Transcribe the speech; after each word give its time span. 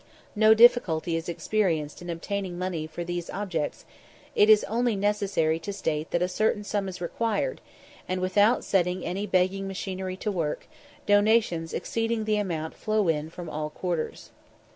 No 0.35 0.55
difficulty 0.55 1.15
is 1.15 1.29
experienced 1.29 2.01
in 2.01 2.09
obtaining 2.09 2.57
money 2.57 2.87
for 2.87 3.03
these 3.03 3.29
objects; 3.29 3.85
it 4.35 4.49
is 4.49 4.63
only 4.63 4.95
necessary 4.95 5.59
to 5.59 5.71
state 5.71 6.09
that 6.09 6.23
a 6.23 6.27
certain 6.27 6.63
sum 6.63 6.87
is 6.89 7.01
required, 7.01 7.61
and, 8.09 8.19
without 8.19 8.63
setting 8.63 9.05
any 9.05 9.27
begging 9.27 9.67
machinery 9.67 10.17
to 10.17 10.31
work, 10.31 10.65
donations 11.05 11.71
exceeding 11.71 12.25
the 12.25 12.37
amount 12.37 12.73
flow 12.73 13.09
in 13.09 13.29
from 13.29 13.47
all 13.47 13.69
quarters. 13.69 14.31